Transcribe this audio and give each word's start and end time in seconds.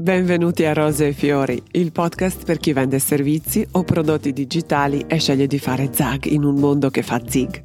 Benvenuti 0.00 0.64
a 0.64 0.72
Rose 0.72 1.08
e 1.08 1.12
Fiori, 1.12 1.60
il 1.72 1.90
podcast 1.90 2.44
per 2.44 2.58
chi 2.58 2.72
vende 2.72 3.00
servizi 3.00 3.66
o 3.72 3.82
prodotti 3.82 4.32
digitali 4.32 5.04
e 5.08 5.18
sceglie 5.18 5.48
di 5.48 5.58
fare 5.58 5.90
zag 5.92 6.26
in 6.26 6.44
un 6.44 6.54
mondo 6.54 6.88
che 6.88 7.02
fa 7.02 7.20
zig. 7.26 7.60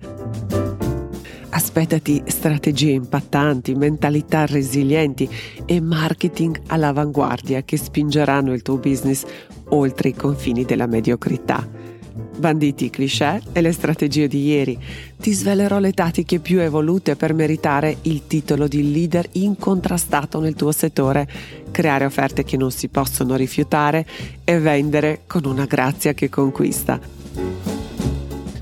Aspettati 1.49 2.23
strategie 2.25 2.89
impattanti, 2.89 3.75
mentalità 3.75 4.47
resilienti 4.47 5.29
e 5.67 5.79
marketing 5.79 6.59
all'avanguardia 6.69 7.61
che 7.61 7.77
spingeranno 7.77 8.51
il 8.51 8.63
tuo 8.63 8.77
business 8.77 9.25
oltre 9.69 10.09
i 10.09 10.15
confini 10.15 10.65
della 10.65 10.87
mediocrità 10.87 11.92
banditi 12.13 12.89
cliché 12.89 13.41
e 13.51 13.61
le 13.61 13.71
strategie 13.71 14.27
di 14.27 14.45
ieri. 14.45 14.77
Ti 15.17 15.31
svelerò 15.31 15.79
le 15.79 15.93
tattiche 15.93 16.39
più 16.39 16.59
evolute 16.59 17.15
per 17.15 17.33
meritare 17.33 17.97
il 18.03 18.27
titolo 18.27 18.67
di 18.67 18.91
leader 18.91 19.27
incontrastato 19.33 20.39
nel 20.39 20.55
tuo 20.55 20.71
settore, 20.71 21.27
creare 21.71 22.05
offerte 22.05 22.43
che 22.43 22.57
non 22.57 22.71
si 22.71 22.87
possono 22.87 23.35
rifiutare 23.35 24.05
e 24.43 24.59
vendere 24.59 25.21
con 25.27 25.45
una 25.45 25.65
grazia 25.65 26.13
che 26.13 26.29
conquista. 26.29 27.72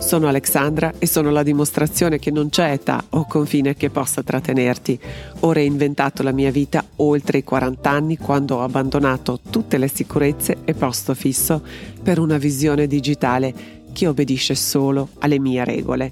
Sono 0.01 0.27
Alexandra 0.27 0.95
e 0.97 1.05
sono 1.05 1.29
la 1.29 1.43
dimostrazione 1.43 2.19
che 2.19 2.31
non 2.31 2.49
c'è 2.49 2.71
età 2.71 3.01
o 3.11 3.25
confine 3.25 3.75
che 3.75 3.89
possa 3.89 4.23
trattenerti. 4.23 4.99
Ho 5.41 5.51
reinventato 5.53 6.21
la 6.21 6.33
mia 6.33 6.51
vita 6.51 6.83
oltre 6.97 7.37
i 7.37 7.43
40 7.43 7.89
anni 7.89 8.17
quando 8.17 8.57
ho 8.57 8.63
abbandonato 8.63 9.39
tutte 9.49 9.77
le 9.77 9.87
sicurezze 9.87 10.57
e 10.65 10.73
posto 10.73 11.13
fisso 11.13 11.63
per 12.03 12.19
una 12.19 12.37
visione 12.37 12.87
digitale 12.87 13.53
che 13.93 14.07
obbedisce 14.07 14.55
solo 14.55 15.09
alle 15.19 15.39
mie 15.39 15.63
regole. 15.63 16.11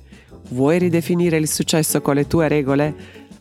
Vuoi 0.49 0.77
ridefinire 0.77 1.37
il 1.37 1.49
successo 1.49 1.99
con 1.99 2.15
le 2.15 2.27
tue 2.27 2.47
regole? 2.47 2.95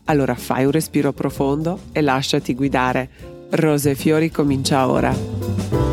Allora 0.05 0.35
fai 0.35 0.65
un 0.65 0.71
respiro 0.71 1.13
profondo 1.13 1.79
e 1.91 2.01
lasciati 2.01 2.53
guidare. 2.55 3.09
Rose 3.51 3.91
e 3.91 3.95
Fiori 3.95 4.29
comincia 4.29 4.89
ora. 4.89 5.88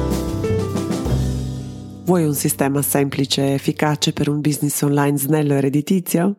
Vuoi 2.06 2.24
un 2.24 2.34
sistema 2.34 2.82
semplice 2.82 3.42
e 3.42 3.54
efficace 3.54 4.12
per 4.12 4.28
un 4.28 4.40
business 4.40 4.80
online 4.82 5.18
snello 5.18 5.54
e 5.54 5.60
redditizio? 5.60 6.36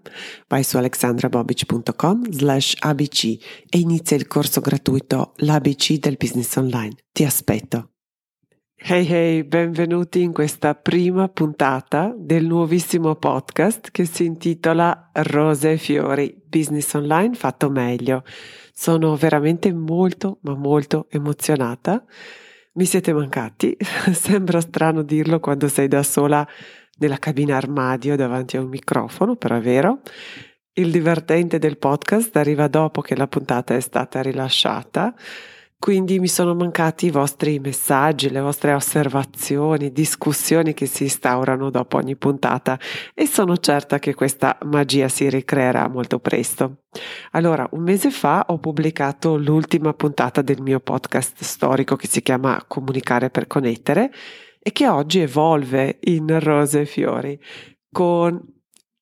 Vai 0.47 0.63
su 0.63 0.77
alexandrabobic.com 0.77 2.31
slash 2.31 2.75
abc 2.79 3.23
e 3.69 3.77
inizia 3.77 4.15
il 4.15 4.27
corso 4.27 4.61
gratuito 4.61 5.33
L'ABC 5.35 5.99
del 5.99 6.15
business 6.17 6.55
online. 6.55 6.95
Ti 7.11 7.25
aspetto. 7.25 7.89
Hey 8.77 9.05
hey, 9.11 9.43
benvenuti 9.43 10.21
in 10.21 10.31
questa 10.31 10.73
prima 10.73 11.27
puntata 11.27 12.15
del 12.17 12.45
nuovissimo 12.45 13.15
podcast 13.15 13.91
che 13.91 14.05
si 14.05 14.23
intitola 14.23 15.09
Rose 15.11 15.73
e 15.73 15.77
Fiori, 15.77 16.33
Business 16.47 16.93
Online 16.93 17.35
fatto 17.35 17.69
meglio. 17.69 18.23
Sono 18.71 19.17
veramente 19.17 19.73
molto, 19.73 20.37
ma 20.43 20.55
molto 20.55 21.07
emozionata 21.09 22.05
mi 22.78 22.86
siete 22.86 23.11
mancati, 23.11 23.75
sembra 24.14 24.61
strano 24.61 25.02
dirlo 25.02 25.39
quando 25.39 25.67
sei 25.67 25.88
da 25.88 26.03
sola 26.03 26.47
nella 27.00 27.17
cabina 27.17 27.58
armadio 27.58 28.16
davanti 28.16 28.56
a 28.56 28.61
un 28.61 28.70
microfono, 28.70 29.36
però 29.36 29.56
è 29.56 29.61
vero. 29.61 30.02
Il 30.73 30.92
divertente 30.92 31.58
del 31.58 31.80
podcast 31.80 32.36
arriva 32.36 32.67
dopo 32.67 33.02
che 33.02 33.16
la 33.16 33.28
puntata 33.28 33.75
è 33.75 33.80
stata 33.80 34.22
rilasciata 34.22 35.14
quindi 35.80 36.20
mi 36.20 36.28
sono 36.28 36.56
mancati 36.56 37.06
i 37.06 37.11
vostri 37.11 37.59
messaggi, 37.59 38.30
le 38.30 38.42
vostre 38.42 38.73
osservazioni, 38.73 39.92
discussioni 39.92 40.73
che 40.73 40.88
si 40.88 41.03
instaurano 41.03 41.70
dopo 41.70 41.97
ogni 41.97 42.16
puntata 42.16 42.80
e 43.14 43.28
sono 43.28 43.58
certa 43.58 44.00
che 44.00 44.16
questa 44.16 44.58
magia 44.66 45.08
si 45.08 45.30
ricreerà 45.30 45.88
molto 45.88 46.20
presto. 46.20 46.83
Allora, 47.31 47.67
un 47.72 47.83
mese 47.83 48.09
fa 48.09 48.45
ho 48.48 48.58
pubblicato 48.58 49.38
l'ultima 49.38 49.94
puntata 49.94 50.42
del 50.42 50.61
mio 50.61 50.80
podcast 50.80 51.44
storico 51.44 51.95
che 51.95 52.08
si 52.08 52.22
chiama 52.22 52.64
Comunicare 52.67 53.30
per 53.30 53.45
connettere 53.45 54.11
e 54.59 54.72
che 54.72 54.88
oggi 54.88 55.20
evolve 55.20 56.00
in 56.02 56.39
rose 56.39 56.81
e 56.81 56.86
fiori 56.86 57.39
con 57.92 58.56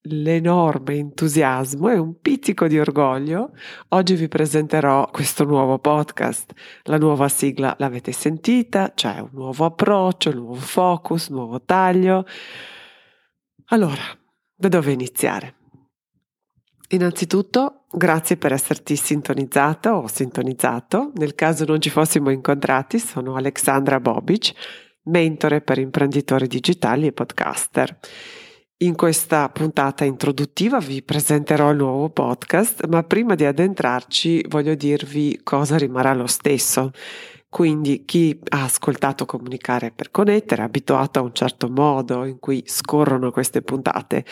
l'enorme 0.07 0.95
entusiasmo 0.95 1.89
e 1.89 1.97
un 1.97 2.19
pizzico 2.19 2.67
di 2.67 2.79
orgoglio, 2.79 3.51
oggi 3.89 4.16
vi 4.16 4.27
presenterò 4.27 5.07
questo 5.11 5.45
nuovo 5.45 5.79
podcast. 5.79 6.53
La 6.83 6.97
nuova 6.97 7.27
sigla 7.27 7.75
l'avete 7.79 8.11
sentita, 8.11 8.91
c'è 8.93 9.19
un 9.19 9.29
nuovo 9.31 9.66
approccio, 9.66 10.29
un 10.29 10.38
nuovo 10.38 10.55
focus, 10.55 11.27
un 11.27 11.35
nuovo 11.35 11.61
taglio. 11.61 12.25
Allora, 13.67 14.03
da 14.55 14.67
dove 14.67 14.91
iniziare? 14.91 15.55
Innanzitutto, 16.89 17.85
grazie 17.91 18.37
per 18.37 18.53
esserti 18.53 18.95
sintonizzata 18.95 19.97
o 19.97 20.07
sintonizzato. 20.07 21.11
Nel 21.16 21.33
caso 21.33 21.66
non 21.66 21.81
ci 21.81 21.89
fossimo 21.89 22.29
incontrati, 22.29 22.99
sono 22.99 23.35
Alexandra 23.35 23.99
Bobic, 23.99 24.53
mentore 25.05 25.61
per 25.61 25.79
imprenditori 25.79 26.47
digitali 26.47 27.07
e 27.07 27.11
podcaster. 27.11 27.97
In 28.80 28.96
questa 28.96 29.47
puntata 29.47 30.03
introduttiva 30.03 30.80
vi 30.80 31.02
presenterò 31.02 31.72
il 31.72 31.78
nuovo 31.78 32.09
podcast, 32.09 32.88
ma 32.88 33.03
prima 33.03 33.34
di 33.34 33.46
addentrarci 33.46 34.47
voglio 34.50 34.75
dirvi 34.75 35.40
cosa 35.44 35.78
rimarrà 35.78 36.13
lo 36.13 36.28
stesso. 36.28 36.91
Quindi 37.47 38.03
chi 38.03 38.38
ha 38.50 38.66
ascoltato 38.66 39.25
comunicare 39.25 39.91
per 39.91 40.12
connettere 40.12 40.62
è 40.62 40.66
abituato 40.66 41.19
a 41.19 41.22
un 41.22 41.34
certo 41.34 41.69
modo 41.69 42.25
in 42.25 42.38
cui 42.38 42.64
scorrono 42.66 43.31
queste 43.31 43.62
puntate 43.62 44.25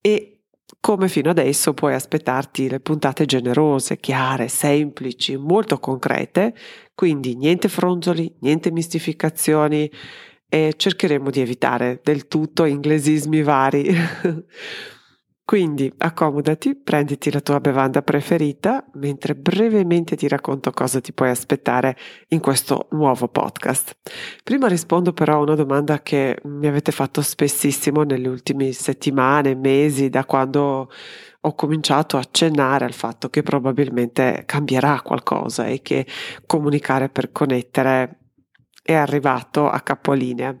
e 0.00 0.42
come 0.78 1.08
fino 1.08 1.30
adesso 1.30 1.74
puoi 1.74 1.94
aspettarti 1.94 2.68
le 2.68 2.78
puntate 2.78 3.24
generose, 3.24 3.96
chiare, 3.96 4.46
semplici, 4.46 5.36
molto 5.36 5.80
concrete, 5.80 6.54
quindi 6.94 7.34
niente 7.34 7.68
fronzoli, 7.68 8.32
niente 8.42 8.70
mistificazioni, 8.70 9.90
e 10.48 10.74
cercheremo 10.76 11.30
di 11.30 11.40
evitare 11.40 12.00
del 12.02 12.26
tutto 12.28 12.64
inglesismi 12.64 13.42
vari. 13.42 13.94
Quindi 15.48 15.90
accomodati, 15.96 16.76
prenditi 16.76 17.32
la 17.32 17.40
tua 17.40 17.58
bevanda 17.58 18.02
preferita, 18.02 18.84
mentre 18.96 19.34
brevemente 19.34 20.14
ti 20.14 20.28
racconto 20.28 20.70
cosa 20.72 21.00
ti 21.00 21.14
puoi 21.14 21.30
aspettare 21.30 21.96
in 22.28 22.40
questo 22.40 22.88
nuovo 22.90 23.28
podcast. 23.28 23.96
Prima 24.44 24.68
rispondo 24.68 25.14
però 25.14 25.36
a 25.36 25.42
una 25.42 25.54
domanda 25.54 26.02
che 26.02 26.38
mi 26.44 26.66
avete 26.66 26.92
fatto 26.92 27.22
spessissimo 27.22 28.02
nelle 28.02 28.28
ultime 28.28 28.72
settimane, 28.72 29.54
mesi, 29.54 30.10
da 30.10 30.26
quando 30.26 30.90
ho 31.40 31.54
cominciato 31.54 32.18
a 32.18 32.20
accennare 32.20 32.84
al 32.84 32.92
fatto 32.92 33.30
che 33.30 33.42
probabilmente 33.42 34.42
cambierà 34.44 35.00
qualcosa 35.00 35.66
e 35.66 35.80
che 35.80 36.04
comunicare 36.44 37.08
per 37.08 37.32
connettere 37.32 38.18
è 38.88 38.94
arrivato 38.94 39.68
a 39.68 39.80
capolinea. 39.80 40.56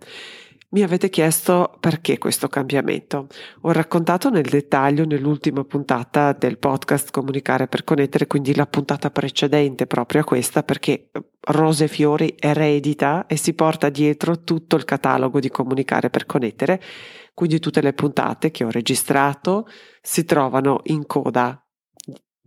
Mi 0.70 0.82
avete 0.82 1.08
chiesto 1.08 1.78
perché 1.80 2.18
questo 2.18 2.46
cambiamento. 2.46 3.26
Ho 3.62 3.72
raccontato 3.72 4.28
nel 4.28 4.42
dettaglio 4.42 5.06
nell'ultima 5.06 5.64
puntata 5.64 6.34
del 6.34 6.58
podcast 6.58 7.10
Comunicare 7.10 7.68
per 7.68 7.84
connettere, 7.84 8.26
quindi 8.26 8.54
la 8.54 8.66
puntata 8.66 9.10
precedente 9.10 9.86
proprio 9.86 10.20
a 10.20 10.24
questa, 10.24 10.62
perché 10.62 11.08
Rose 11.40 11.88
Fiori 11.88 12.34
eredita 12.38 13.24
e 13.26 13.38
si 13.38 13.54
porta 13.54 13.88
dietro 13.88 14.42
tutto 14.42 14.76
il 14.76 14.84
catalogo 14.84 15.40
di 15.40 15.48
Comunicare 15.48 16.10
per 16.10 16.26
connettere, 16.26 16.82
quindi 17.32 17.60
tutte 17.60 17.80
le 17.80 17.94
puntate 17.94 18.50
che 18.50 18.64
ho 18.64 18.70
registrato 18.70 19.66
si 20.02 20.26
trovano 20.26 20.80
in 20.84 21.06
coda 21.06 21.62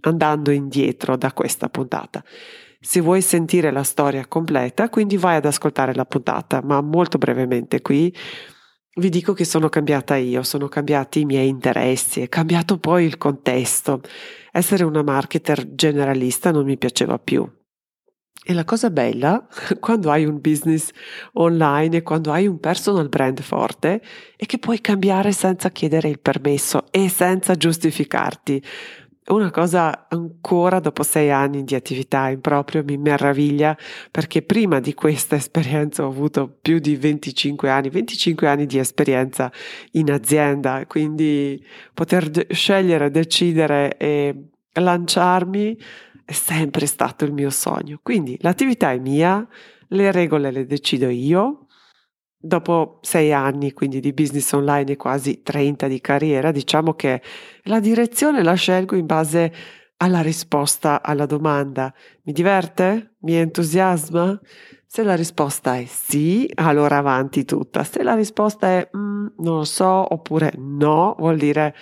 andando 0.02 0.52
indietro 0.52 1.16
da 1.16 1.34
questa 1.34 1.70
puntata. 1.70 2.24
Se 2.80 3.00
vuoi 3.00 3.22
sentire 3.22 3.72
la 3.72 3.84
storia 3.84 4.26
completa, 4.28 4.90
quindi 4.90 5.18
vai 5.18 5.36
ad 5.36 5.46
ascoltare 5.46 5.94
la 5.94 6.06
puntata, 6.06 6.62
ma 6.64 6.82
molto 6.82 7.18
brevemente 7.18 7.82
qui 7.82 8.14
vi 8.96 9.10
dico 9.10 9.32
che 9.34 9.46
sono 9.46 9.70
cambiata 9.70 10.18
io, 10.18 10.44
sono 10.44 10.68
cambiati 10.68 11.22
i 11.22 11.26
miei 11.26 11.48
interessi, 11.48 12.22
è 12.22 12.28
cambiato 12.28 12.78
poi 12.78 13.06
il 13.06 13.18
contesto. 13.18 14.02
Essere 14.52 14.84
una 14.84 15.02
marketer 15.02 15.74
generalista 15.74 16.52
non 16.52 16.66
mi 16.66 16.78
piaceva 16.78 17.18
più. 17.18 17.50
E 18.44 18.54
la 18.54 18.66
cosa 18.66 18.90
bella, 18.90 19.48
quando 19.80 20.10
hai 20.10 20.26
un 20.26 20.42
business 20.42 20.90
online 21.34 21.98
e 21.98 22.02
quando 22.02 22.32
hai 22.32 22.48
un 22.48 22.60
personal 22.60 23.08
brand 23.08 23.40
forte, 23.42 24.02
è 24.36 24.46
che 24.46 24.58
puoi 24.58 24.82
cambiare 24.82 25.32
senza 25.32 25.70
chiedere 25.70 26.10
il 26.10 26.20
permesso 26.20 26.86
e 26.92 27.08
senza 27.08 27.56
giustificarti. 27.56 28.62
Una 29.28 29.52
cosa 29.52 30.08
ancora 30.10 30.80
dopo 30.80 31.04
sei 31.04 31.30
anni 31.30 31.64
di 31.64 31.76
attività 31.76 32.30
in 32.30 32.42
proprio 32.42 32.84
mi 32.84 32.98
meraviglia 32.98 33.78
perché 34.10 34.42
prima 34.42 34.80
di 34.80 34.96
questa 34.96 35.36
esperienza 35.36 36.04
ho 36.04 36.08
avuto 36.08 36.58
più 36.60 36.80
di 36.80 36.96
25 36.96 37.70
anni, 37.70 37.90
25 37.90 38.48
anni 38.48 38.66
di 38.66 38.80
esperienza 38.80 39.52
in 39.92 40.12
azienda, 40.12 40.86
quindi 40.88 41.64
poter 41.94 42.48
scegliere, 42.50 43.12
decidere 43.12 43.96
e 43.98 44.36
lanciarmi 44.74 45.78
è 46.26 46.32
sempre 46.32 46.88
stato 46.88 47.24
il 47.24 47.32
mio 47.32 47.52
sogno. 47.52 48.00
Quindi 48.02 48.38
l'attività 48.42 48.92
è 48.92 48.98
mia, 48.98 49.48
le 49.90 50.12
regole 50.12 50.50
le 50.50 50.66
decido 50.66 51.10
io 51.10 51.68
Dopo 52.42 52.98
sei 53.02 53.32
anni 53.32 53.72
quindi 53.72 54.00
di 54.00 54.14
business 54.14 54.52
online 54.54 54.94
e 54.94 54.98
quasi 54.98 55.42
30 55.44 55.88
di 55.88 56.02
carriera, 56.02 56.52
diciamo 56.52 56.94
che 56.94 57.22
la 57.64 57.80
direzione 57.80 58.42
la 58.42 58.56
scelgo 58.56 58.96
in 58.96 59.06
base 59.06 59.54
alla 59.98 60.22
risposta 60.22 61.04
alla 61.04 61.28
domanda 61.28 61.94
mi 62.24 62.34
diverte? 62.34 63.18
Mi 63.20 63.36
entusiasma? 63.36 64.40
Se 64.88 65.04
la 65.04 65.16
risposta 65.16 65.78
è 65.78 65.86
sì, 65.86 66.52
allora 66.56 66.98
avanti 66.98 67.46
tutta. 67.46 67.84
Se 67.84 68.02
la 68.04 68.16
risposta 68.16 68.68
è 68.68 68.90
mm, 68.98 69.28
non 69.38 69.58
lo 69.58 69.64
so 69.64 70.14
oppure 70.14 70.54
no, 70.58 71.16
vuol 71.18 71.38
dire 71.38 71.76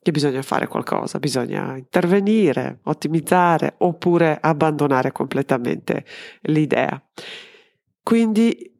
che 0.00 0.10
bisogna 0.12 0.40
fare 0.42 0.66
qualcosa, 0.66 1.18
bisogna 1.18 1.76
intervenire, 1.76 2.78
ottimizzare 2.84 3.74
oppure 3.78 4.38
abbandonare 4.40 5.12
completamente 5.12 6.04
l'idea. 6.42 7.02
Quindi 8.02 8.79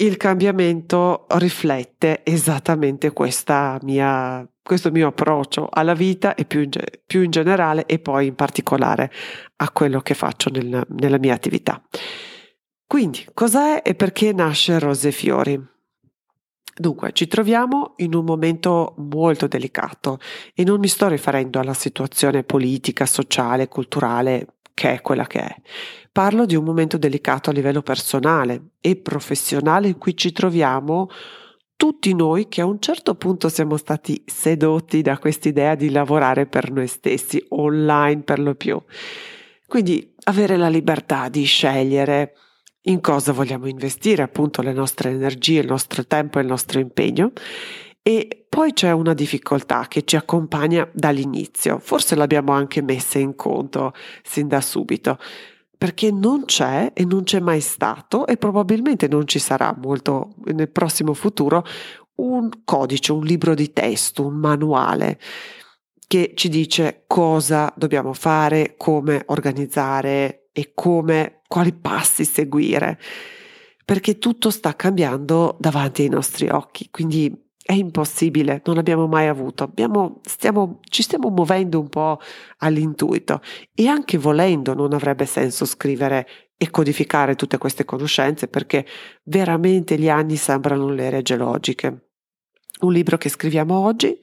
il 0.00 0.16
cambiamento 0.16 1.26
riflette 1.30 2.20
esattamente 2.24 3.12
mia, 3.82 4.48
questo 4.62 4.90
mio 4.90 5.08
approccio 5.08 5.68
alla 5.70 5.94
vita 5.94 6.34
e 6.34 6.44
più 6.44 6.60
in, 6.60 6.70
più 7.04 7.22
in, 7.22 7.30
generale 7.30 7.86
e 7.86 7.98
poi 7.98 8.26
in 8.28 8.34
particolare 8.34 9.10
a 9.56 9.70
quello 9.70 10.00
che 10.00 10.14
faccio 10.14 10.50
nel, 10.50 10.86
nella 10.88 11.18
mia 11.18 11.34
attività. 11.34 11.82
Quindi, 12.86 13.26
cos'è 13.34 13.82
e 13.84 13.94
perché 13.94 14.32
nasce 14.32 14.78
Rose 14.78 15.08
e 15.08 15.12
Fiori? 15.12 15.66
Dunque, 16.78 17.10
ci 17.12 17.26
troviamo 17.26 17.94
in 17.96 18.14
un 18.14 18.24
momento 18.24 18.94
molto 18.98 19.48
delicato 19.48 20.20
e 20.54 20.62
non 20.62 20.78
mi 20.78 20.86
sto 20.86 21.08
riferendo 21.08 21.58
alla 21.58 21.74
situazione 21.74 22.44
politica, 22.44 23.04
sociale, 23.04 23.66
culturale 23.66 24.57
che 24.78 24.92
è 24.92 25.00
quella 25.00 25.26
che 25.26 25.40
è. 25.40 25.56
Parlo 26.12 26.46
di 26.46 26.54
un 26.54 26.62
momento 26.62 26.98
delicato 26.98 27.50
a 27.50 27.52
livello 27.52 27.82
personale 27.82 28.74
e 28.80 28.94
professionale 28.94 29.88
in 29.88 29.98
cui 29.98 30.16
ci 30.16 30.30
troviamo 30.30 31.08
tutti 31.74 32.14
noi 32.14 32.46
che 32.46 32.60
a 32.60 32.64
un 32.64 32.78
certo 32.78 33.16
punto 33.16 33.48
siamo 33.48 33.76
stati 33.76 34.22
sedotti 34.24 35.02
da 35.02 35.18
quest'idea 35.18 35.74
di 35.74 35.90
lavorare 35.90 36.46
per 36.46 36.70
noi 36.70 36.86
stessi, 36.86 37.44
online 37.48 38.22
per 38.22 38.38
lo 38.38 38.54
più. 38.54 38.80
Quindi 39.66 40.14
avere 40.24 40.56
la 40.56 40.68
libertà 40.68 41.28
di 41.28 41.42
scegliere 41.42 42.34
in 42.82 43.00
cosa 43.00 43.32
vogliamo 43.32 43.66
investire 43.66 44.22
appunto 44.22 44.62
le 44.62 44.72
nostre 44.72 45.10
energie, 45.10 45.58
il 45.58 45.66
nostro 45.66 46.06
tempo 46.06 46.38
e 46.38 46.42
il 46.42 46.48
nostro 46.48 46.78
impegno. 46.78 47.32
E 48.08 48.46
poi 48.48 48.72
c'è 48.72 48.90
una 48.90 49.12
difficoltà 49.12 49.84
che 49.86 50.02
ci 50.06 50.16
accompagna 50.16 50.88
dall'inizio, 50.94 51.78
forse 51.78 52.14
l'abbiamo 52.14 52.52
anche 52.52 52.80
messa 52.80 53.18
in 53.18 53.34
conto 53.34 53.92
sin 54.22 54.48
da 54.48 54.62
subito, 54.62 55.18
perché 55.76 56.10
non 56.10 56.46
c'è 56.46 56.92
e 56.94 57.04
non 57.04 57.24
c'è 57.24 57.38
mai 57.38 57.60
stato 57.60 58.26
e 58.26 58.38
probabilmente 58.38 59.08
non 59.08 59.26
ci 59.26 59.38
sarà 59.38 59.76
molto 59.76 60.30
nel 60.44 60.70
prossimo 60.70 61.12
futuro 61.12 61.62
un 62.14 62.48
codice, 62.64 63.12
un 63.12 63.24
libro 63.24 63.54
di 63.54 63.74
testo, 63.74 64.24
un 64.24 64.36
manuale 64.36 65.20
che 66.06 66.32
ci 66.34 66.48
dice 66.48 67.04
cosa 67.06 67.70
dobbiamo 67.76 68.14
fare, 68.14 68.76
come 68.78 69.22
organizzare 69.26 70.48
e 70.52 70.72
come, 70.74 71.42
quali 71.46 71.74
passi 71.74 72.24
seguire, 72.24 72.98
perché 73.84 74.16
tutto 74.16 74.48
sta 74.48 74.74
cambiando 74.74 75.58
davanti 75.60 76.00
ai 76.00 76.08
nostri 76.08 76.48
occhi, 76.48 76.88
quindi 76.90 77.44
è 77.68 77.74
impossibile, 77.74 78.62
non 78.64 78.78
abbiamo 78.78 79.06
mai 79.06 79.26
avuto, 79.26 79.62
abbiamo, 79.62 80.22
stiamo, 80.24 80.80
ci 80.88 81.02
stiamo 81.02 81.28
muovendo 81.28 81.78
un 81.78 81.90
po' 81.90 82.18
all'intuito 82.60 83.42
e 83.74 83.86
anche 83.88 84.16
volendo 84.16 84.72
non 84.72 84.94
avrebbe 84.94 85.26
senso 85.26 85.66
scrivere 85.66 86.26
e 86.56 86.70
codificare 86.70 87.34
tutte 87.34 87.58
queste 87.58 87.84
conoscenze 87.84 88.48
perché 88.48 88.86
veramente 89.24 89.98
gli 89.98 90.08
anni 90.08 90.36
sembrano 90.36 90.88
le 90.88 91.10
regge 91.10 91.36
logiche. 91.36 92.12
Un 92.80 92.92
libro 92.94 93.18
che 93.18 93.28
scriviamo 93.28 93.78
oggi 93.78 94.18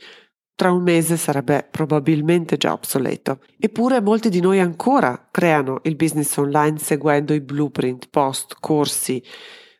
tra 0.56 0.71
un 0.71 0.81
mese 0.81 1.15
sarebbe 1.15 1.68
probabilmente 1.69 2.57
già 2.57 2.74
obsoleto. 2.74 3.42
Eppure 3.59 4.01
molti 4.01 4.30
di 4.30 4.39
noi 4.39 4.59
ancora 4.59 5.27
creano 5.30 5.81
il 5.83 5.95
business 5.95 6.36
online 6.38 6.80
seguendo 6.80 7.31
i 7.31 7.42
blueprint, 7.42 8.07
post, 8.09 8.56
corsi, 8.59 9.24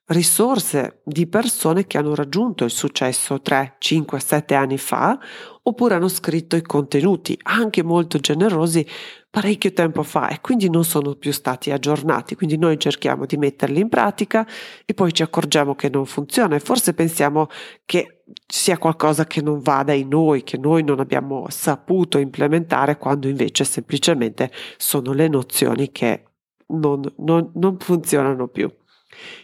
risorse 0.07 1.01
di 1.03 1.25
persone 1.27 1.87
che 1.87 1.97
hanno 1.97 2.13
raggiunto 2.13 2.63
il 2.63 2.69
successo 2.69 3.41
3, 3.41 3.75
5, 3.79 4.19
7 4.19 4.53
anni 4.53 4.77
fa 4.77 5.17
oppure 5.63 5.95
hanno 5.95 6.09
scritto 6.09 6.55
i 6.55 6.61
contenuti 6.61 7.37
anche 7.43 7.81
molto 7.81 8.19
generosi 8.19 8.85
parecchio 9.31 9.73
tempo 9.73 10.03
fa 10.03 10.29
e 10.29 10.39
quindi 10.39 10.69
non 10.69 10.85
sono 10.85 11.15
più 11.15 11.33
stati 11.33 11.71
aggiornati. 11.71 12.35
Quindi 12.35 12.57
noi 12.57 12.79
cerchiamo 12.79 13.25
di 13.25 13.35
metterli 13.35 13.81
in 13.81 13.89
pratica 13.89 14.47
e 14.85 14.93
poi 14.93 15.11
ci 15.11 15.23
accorgiamo 15.23 15.75
che 15.75 15.89
non 15.89 16.05
funziona 16.05 16.55
e 16.55 16.59
forse 16.59 16.93
pensiamo 16.93 17.47
che 17.83 18.23
sia 18.47 18.77
qualcosa 18.77 19.25
che 19.25 19.41
non 19.41 19.59
vada 19.59 19.91
in 19.91 20.07
noi, 20.07 20.43
che 20.43 20.57
noi 20.57 20.83
non 20.83 20.99
abbiamo 20.99 21.47
saputo 21.49 22.17
implementare 22.17 22.97
quando 22.97 23.27
invece 23.27 23.65
semplicemente 23.65 24.51
sono 24.77 25.11
le 25.13 25.27
nozioni 25.27 25.91
che 25.91 26.23
non, 26.67 27.01
non, 27.17 27.51
non 27.55 27.77
funzionano 27.79 28.47
più. 28.47 28.71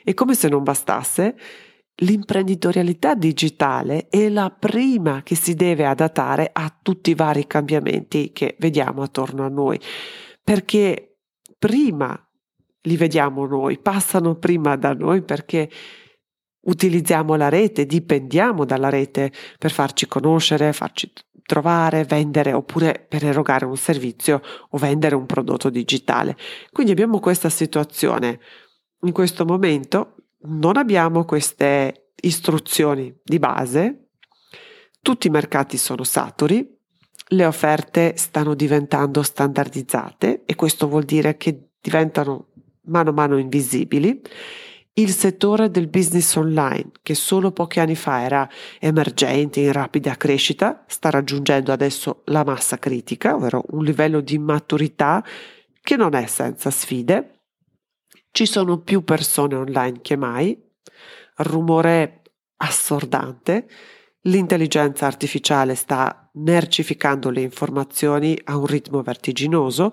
E 0.04 0.14
come 0.14 0.36
se 0.36 0.48
non 0.48 0.64
bastasse, 0.64 1.36
l'imprenditorialità 2.02 3.14
digitale 3.14 4.08
è 4.10 4.30
la 4.30 4.50
prima 4.50 5.24
che 5.24 5.36
si 5.36 5.54
deve 5.54 5.86
adattare 5.86 6.50
a 6.52 6.76
tutti 6.82 7.12
i 7.12 7.16
vari 7.16 7.46
cambiamenti 7.48 8.32
che 8.32 8.56
vediamo 8.60 9.04
attorno 9.04 9.46
a 9.46 9.50
noi, 9.50 9.80
perché 10.44 11.18
prima 11.58 12.20
li 12.84 12.98
vediamo 12.98 13.46
noi, 13.46 13.78
passano 13.78 14.36
prima 14.36 14.76
da 14.76 14.94
noi 14.94 15.22
perché 15.22 15.70
utilizziamo 16.62 17.36
la 17.36 17.50
rete, 17.50 17.86
dipendiamo 17.86 18.66
dalla 18.66 18.90
rete 18.90 19.32
per 19.58 19.72
farci 19.72 20.08
conoscere, 20.08 20.74
farci 20.74 21.12
trovare, 21.44 22.06
vendere 22.06 22.54
oppure 22.54 23.06
per 23.08 23.26
erogare 23.26 23.66
un 23.66 23.78
servizio 23.78 24.42
o 24.70 24.78
vendere 24.78 25.16
un 25.16 25.26
prodotto 25.26 25.70
digitale. 25.70 26.38
Quindi 26.72 26.92
abbiamo 26.92 27.20
questa 27.20 27.50
situazione 27.50 28.40
in 29.02 29.12
questo 29.12 29.46
momento 29.46 30.16
non 30.44 30.78
abbiamo 30.78 31.26
queste 31.26 32.12
istruzioni 32.22 33.14
di 33.24 33.40
base, 33.40 34.10
tutti 35.02 35.28
i 35.28 35.32
mercati 35.32 35.78
sono 35.78 36.04
saturi, 36.04 36.80
le 37.34 37.46
offerte 37.46 38.14
stanno 38.18 38.54
diventando 38.54 39.24
standardizzate 39.24 40.44
e 40.46 40.56
questo 40.56 40.88
vuol 40.88 41.04
dire 41.04 41.38
che 41.38 41.70
diventano 41.80 42.48
mano 42.86 43.10
a 43.10 43.14
mano 43.14 43.38
invisibili. 43.38 44.22
Il 44.94 45.12
settore 45.12 45.72
del 45.72 45.88
business 45.88 46.36
online, 46.36 46.92
che 47.02 47.16
solo 47.16 47.52
pochi 47.52 47.80
anni 47.80 47.96
fa 47.96 48.22
era 48.22 48.50
emergente 48.80 49.62
in 49.62 49.72
rapida 49.72 50.18
crescita, 50.18 50.84
sta 50.88 51.10
raggiungendo 51.10 51.72
adesso 51.72 52.24
la 52.26 52.44
massa 52.44 52.78
critica, 52.78 53.36
ovvero 53.36 53.64
un 53.70 53.86
livello 53.86 54.20
di 54.20 54.38
maturità 54.38 55.24
che 55.82 55.96
non 55.96 56.14
è 56.14 56.26
senza 56.26 56.70
sfide 56.70 57.41
ci 58.32 58.46
sono 58.46 58.80
più 58.80 59.04
persone 59.04 59.56
online 59.56 60.00
che 60.02 60.16
mai, 60.16 60.58
rumore 61.38 62.22
assordante, 62.58 63.68
l'intelligenza 64.22 65.06
artificiale 65.06 65.76
sta 65.76 66.30
mercificando 66.34 67.30
le 67.30 67.42
informazioni 67.42 68.40
a 68.46 68.58
un 68.58 68.66
ritmo 68.66 69.02
vertiginoso 69.02 69.92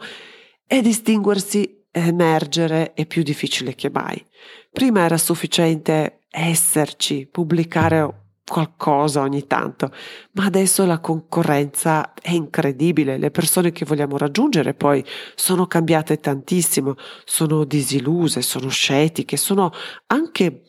e 0.67 0.83
distinguersi 0.83 1.87
emergere 1.91 2.93
è 2.93 3.07
più 3.07 3.23
difficile 3.23 3.75
che 3.75 3.91
mai. 3.91 4.23
Prima 4.71 5.01
era 5.01 5.17
sufficiente 5.17 6.21
esserci, 6.31 7.27
pubblicare 7.27 8.28
qualcosa 8.49 9.21
ogni 9.21 9.47
tanto, 9.47 9.93
ma 10.33 10.47
adesso 10.47 10.85
la 10.85 10.99
concorrenza 10.99 12.15
è 12.15 12.31
incredibile, 12.31 13.19
le 13.19 13.31
persone 13.31 13.71
che 13.71 13.85
vogliamo 13.85 14.17
raggiungere 14.17 14.75
poi 14.75 15.05
sono 15.35 15.67
cambiate 15.67 16.19
tantissimo, 16.19 16.95
sono 17.25 17.65
disiluse, 17.65 18.43
sono 18.43 18.69
scetiche, 18.69 19.37
sono 19.37 19.71
anche 20.07 20.63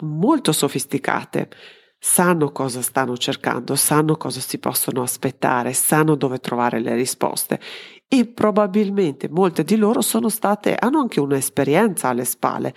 molto 0.00 0.52
sofisticate, 0.52 1.48
sanno 1.98 2.50
cosa 2.50 2.80
stanno 2.80 3.16
cercando, 3.18 3.76
sanno 3.76 4.16
cosa 4.16 4.40
si 4.40 4.58
possono 4.58 5.02
aspettare, 5.02 5.74
sanno 5.74 6.14
dove 6.14 6.38
trovare 6.38 6.80
le 6.80 6.94
risposte. 6.94 7.60
E 8.08 8.26
probabilmente 8.26 9.28
molte 9.28 9.62
di 9.62 9.76
loro 9.76 10.00
sono 10.00 10.28
state, 10.28 10.74
hanno 10.74 10.98
anche 10.98 11.20
un'esperienza 11.20 12.08
alle 12.08 12.24
spalle, 12.24 12.74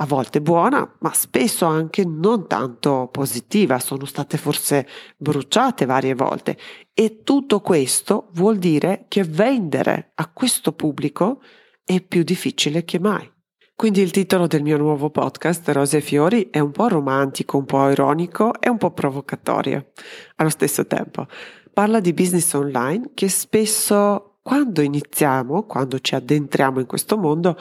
a 0.00 0.06
volte 0.06 0.40
buona, 0.40 0.96
ma 1.00 1.12
spesso 1.12 1.66
anche 1.66 2.04
non 2.04 2.46
tanto 2.46 3.08
positiva, 3.10 3.80
sono 3.80 4.04
state 4.04 4.36
forse 4.36 4.86
bruciate 5.16 5.86
varie 5.86 6.14
volte 6.14 6.56
e 6.94 7.22
tutto 7.24 7.60
questo 7.60 8.28
vuol 8.34 8.58
dire 8.58 9.06
che 9.08 9.24
vendere 9.24 10.12
a 10.14 10.28
questo 10.28 10.72
pubblico 10.72 11.40
è 11.84 12.00
più 12.00 12.22
difficile 12.22 12.84
che 12.84 13.00
mai. 13.00 13.28
Quindi 13.74 14.00
il 14.00 14.10
titolo 14.10 14.46
del 14.46 14.62
mio 14.62 14.76
nuovo 14.76 15.10
podcast, 15.10 15.68
Rose 15.68 15.98
e 15.98 16.00
Fiori, 16.00 16.48
è 16.50 16.58
un 16.58 16.72
po' 16.72 16.88
romantico, 16.88 17.58
un 17.58 17.64
po' 17.64 17.88
ironico 17.88 18.60
e 18.60 18.68
un 18.68 18.76
po' 18.76 18.90
provocatorio 18.92 19.92
allo 20.36 20.48
stesso 20.48 20.86
tempo. 20.86 21.26
Parla 21.72 22.00
di 22.00 22.12
business 22.12 22.52
online 22.54 23.10
che 23.14 23.28
spesso 23.28 24.38
quando 24.42 24.80
iniziamo, 24.80 25.64
quando 25.64 25.98
ci 26.00 26.14
addentriamo 26.14 26.80
in 26.80 26.86
questo 26.86 27.16
mondo, 27.16 27.56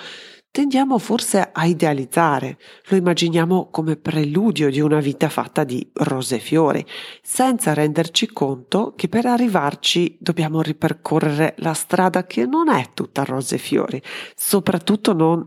tendiamo 0.57 0.97
forse 0.97 1.51
a 1.53 1.65
idealizzare, 1.67 2.57
lo 2.87 2.97
immaginiamo 2.97 3.69
come 3.69 3.95
preludio 3.95 4.71
di 4.71 4.79
una 4.79 4.99
vita 4.99 5.29
fatta 5.29 5.63
di 5.63 5.87
rose 5.93 6.37
e 6.37 6.39
fiori, 6.39 6.83
senza 7.21 7.75
renderci 7.75 8.25
conto 8.33 8.93
che 8.95 9.07
per 9.07 9.27
arrivarci 9.27 10.17
dobbiamo 10.19 10.63
ripercorrere 10.63 11.53
la 11.59 11.75
strada 11.75 12.25
che 12.25 12.47
non 12.47 12.69
è 12.69 12.89
tutta 12.95 13.23
rose 13.23 13.53
e 13.53 13.57
fiori, 13.59 14.01
soprattutto 14.35 15.13
non 15.13 15.45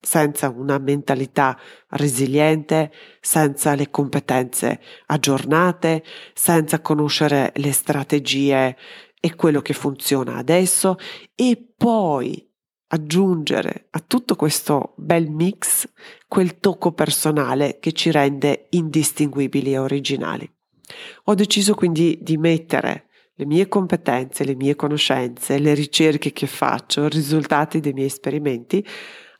senza 0.00 0.48
una 0.48 0.78
mentalità 0.78 1.58
resiliente, 1.88 2.90
senza 3.20 3.74
le 3.74 3.90
competenze 3.90 4.80
aggiornate, 5.04 6.02
senza 6.32 6.80
conoscere 6.80 7.52
le 7.56 7.72
strategie 7.72 8.74
e 9.20 9.34
quello 9.34 9.60
che 9.60 9.74
funziona 9.74 10.36
adesso 10.36 10.96
e 11.34 11.62
poi 11.76 12.46
aggiungere 12.88 13.88
a 13.90 14.00
tutto 14.00 14.36
questo 14.36 14.94
bel 14.96 15.28
mix 15.28 15.88
quel 16.28 16.58
tocco 16.58 16.92
personale 16.92 17.78
che 17.80 17.92
ci 17.92 18.10
rende 18.10 18.66
indistinguibili 18.70 19.72
e 19.72 19.78
originali. 19.78 20.50
Ho 21.24 21.34
deciso 21.34 21.74
quindi 21.74 22.18
di 22.22 22.36
mettere 22.36 23.06
le 23.34 23.44
mie 23.44 23.68
competenze, 23.68 24.44
le 24.44 24.54
mie 24.54 24.76
conoscenze, 24.76 25.58
le 25.58 25.74
ricerche 25.74 26.32
che 26.32 26.46
faccio, 26.46 27.04
i 27.04 27.10
risultati 27.10 27.80
dei 27.80 27.92
miei 27.92 28.06
esperimenti 28.06 28.86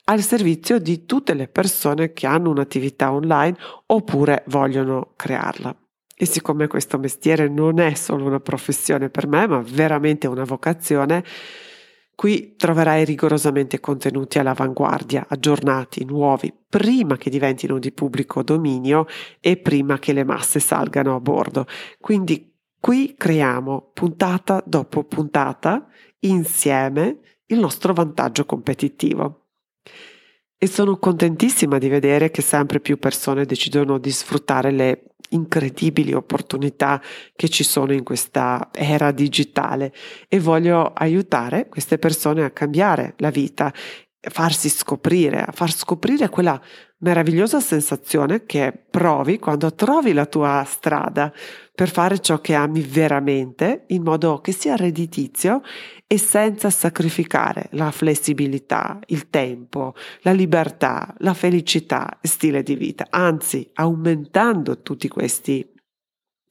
al 0.09 0.21
servizio 0.21 0.79
di 0.79 1.05
tutte 1.05 1.33
le 1.33 1.47
persone 1.47 2.13
che 2.13 2.27
hanno 2.27 2.49
un'attività 2.49 3.11
online 3.11 3.57
oppure 3.87 4.43
vogliono 4.47 5.13
crearla. 5.15 5.75
E 6.15 6.25
siccome 6.25 6.67
questo 6.67 6.97
mestiere 6.97 7.47
non 7.47 7.79
è 7.79 7.93
solo 7.93 8.25
una 8.25 8.39
professione 8.39 9.09
per 9.09 9.27
me, 9.27 9.47
ma 9.47 9.59
veramente 9.59 10.27
una 10.27 10.45
vocazione, 10.45 11.23
Qui 12.17 12.55
troverai 12.55 13.05
rigorosamente 13.05 13.79
contenuti 13.79 14.39
all'avanguardia, 14.39 15.27
aggiornati, 15.29 16.03
nuovi, 16.03 16.51
prima 16.67 17.15
che 17.15 17.29
diventino 17.29 17.77
di 17.77 17.91
pubblico 17.91 18.41
dominio 18.41 19.05
e 19.39 19.57
prima 19.57 19.99
che 19.99 20.13
le 20.13 20.23
masse 20.23 20.59
salgano 20.59 21.13
a 21.13 21.19
bordo. 21.19 21.67
Quindi 22.01 22.51
qui 22.79 23.13
creiamo 23.15 23.91
puntata 23.93 24.63
dopo 24.65 25.03
puntata 25.03 25.87
insieme 26.21 27.19
il 27.45 27.59
nostro 27.59 27.93
vantaggio 27.93 28.45
competitivo. 28.45 29.49
E 30.57 30.65
sono 30.65 30.97
contentissima 30.97 31.77
di 31.77 31.87
vedere 31.87 32.31
che 32.31 32.41
sempre 32.41 32.79
più 32.79 32.97
persone 32.97 33.45
decidono 33.45 33.99
di 33.99 34.09
sfruttare 34.09 34.71
le 34.71 35.03
incredibili 35.29 36.13
opportunità 36.13 37.01
che 37.35 37.49
ci 37.49 37.63
sono 37.63 37.93
in 37.93 38.03
questa 38.03 38.69
era 38.71 39.11
digitale. 39.11 39.93
E 40.27 40.39
voglio 40.39 40.93
aiutare 40.93 41.67
queste 41.69 41.97
persone 41.97 42.43
a 42.43 42.51
cambiare 42.51 43.13
la 43.17 43.29
vita, 43.29 43.73
farsi 44.19 44.69
scoprire, 44.69 45.41
a 45.41 45.51
far 45.51 45.71
scoprire 45.71 46.29
quella 46.29 46.59
meravigliosa 46.99 47.59
sensazione 47.59 48.45
che 48.45 48.73
provi 48.89 49.37
quando 49.37 49.73
trovi 49.75 50.13
la 50.13 50.25
tua 50.25 50.63
strada 50.67 51.31
per 51.73 51.89
fare 51.89 52.19
ciò 52.19 52.41
che 52.41 52.55
ami 52.55 52.81
veramente 52.81 53.83
in 53.87 54.01
modo 54.01 54.41
che 54.41 54.51
sia 54.51 54.75
redditizio 54.75 55.61
e 56.07 56.17
senza 56.17 56.69
sacrificare 56.71 57.67
la 57.71 57.91
flessibilità, 57.91 58.99
il 59.07 59.29
tempo, 59.29 59.93
la 60.21 60.31
libertà, 60.31 61.13
la 61.19 61.35
felicità 61.35 62.17
e 62.19 62.27
stile 62.27 62.63
di 62.63 62.75
vita, 62.75 63.07
anzi 63.09 63.69
aumentando 63.73 64.81
tutti 64.81 65.07
questi 65.07 65.69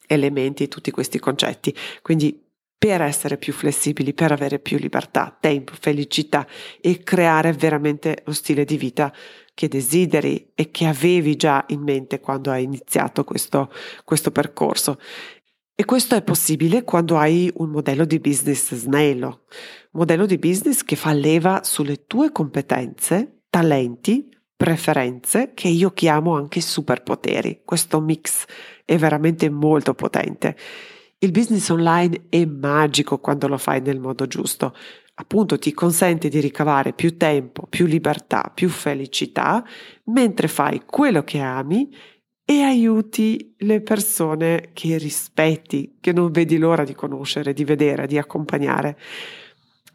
elementi, 0.06 0.68
tutti 0.68 0.92
questi 0.92 1.18
concetti. 1.18 1.74
Quindi 2.02 2.45
per 2.78 3.00
essere 3.00 3.38
più 3.38 3.52
flessibili, 3.52 4.12
per 4.12 4.32
avere 4.32 4.58
più 4.58 4.76
libertà, 4.78 5.36
tempo, 5.38 5.72
felicità 5.78 6.46
e 6.80 7.02
creare 7.02 7.52
veramente 7.52 8.22
lo 8.24 8.32
stile 8.32 8.64
di 8.64 8.76
vita 8.76 9.12
che 9.54 9.68
desideri 9.68 10.52
e 10.54 10.70
che 10.70 10.84
avevi 10.84 11.34
già 11.36 11.64
in 11.68 11.80
mente 11.80 12.20
quando 12.20 12.50
hai 12.50 12.64
iniziato 12.64 13.24
questo, 13.24 13.72
questo 14.04 14.30
percorso. 14.30 14.98
E 15.74 15.84
questo 15.84 16.14
è 16.14 16.22
possibile 16.22 16.84
quando 16.84 17.16
hai 17.16 17.50
un 17.56 17.70
modello 17.70 18.04
di 18.04 18.18
business 18.18 18.74
snello, 18.74 19.44
modello 19.92 20.26
di 20.26 20.38
business 20.38 20.82
che 20.82 20.96
fa 20.96 21.12
leva 21.12 21.62
sulle 21.64 22.06
tue 22.06 22.32
competenze, 22.32 23.42
talenti, 23.50 24.28
preferenze, 24.56 25.52
che 25.54 25.68
io 25.68 25.90
chiamo 25.92 26.34
anche 26.34 26.60
superpoteri. 26.60 27.60
Questo 27.64 28.00
mix 28.00 28.44
è 28.84 28.96
veramente 28.96 29.50
molto 29.50 29.92
potente. 29.92 30.56
Il 31.26 31.32
business 31.32 31.70
online 31.70 32.26
è 32.28 32.44
magico 32.44 33.18
quando 33.18 33.48
lo 33.48 33.58
fai 33.58 33.80
nel 33.80 33.98
modo 33.98 34.28
giusto. 34.28 34.72
Appunto 35.14 35.58
ti 35.58 35.72
consente 35.72 36.28
di 36.28 36.38
ricavare 36.38 36.92
più 36.92 37.16
tempo, 37.16 37.66
più 37.68 37.86
libertà, 37.86 38.52
più 38.54 38.68
felicità, 38.68 39.64
mentre 40.04 40.46
fai 40.46 40.82
quello 40.86 41.24
che 41.24 41.40
ami 41.40 41.92
e 42.44 42.62
aiuti 42.62 43.56
le 43.58 43.80
persone 43.80 44.70
che 44.72 44.98
rispetti, 44.98 45.96
che 46.00 46.12
non 46.12 46.30
vedi 46.30 46.58
l'ora 46.58 46.84
di 46.84 46.94
conoscere, 46.94 47.52
di 47.52 47.64
vedere, 47.64 48.06
di 48.06 48.18
accompagnare. 48.18 48.96